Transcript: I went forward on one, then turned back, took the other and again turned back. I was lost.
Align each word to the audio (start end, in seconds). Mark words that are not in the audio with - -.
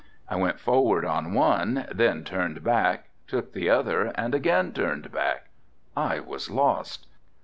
I 0.27 0.35
went 0.35 0.59
forward 0.59 1.05
on 1.05 1.35
one, 1.35 1.85
then 1.91 2.23
turned 2.23 2.63
back, 2.63 3.09
took 3.27 3.53
the 3.53 3.69
other 3.69 4.05
and 4.15 4.33
again 4.33 4.73
turned 4.73 5.11
back. 5.11 5.49
I 5.95 6.19
was 6.19 6.49
lost. 6.49 7.05